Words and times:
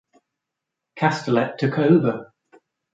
Castellet 0.95 1.59
took 1.59 1.77
over. 1.77 2.33